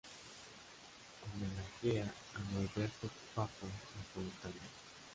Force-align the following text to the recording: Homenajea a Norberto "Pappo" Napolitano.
Homenajea 1.25 2.07
a 2.33 2.39
Norberto 2.55 3.07
"Pappo" 3.35 3.67
Napolitano. 3.99 4.65